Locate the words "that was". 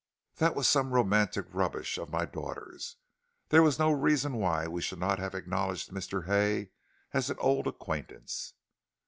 0.37-0.67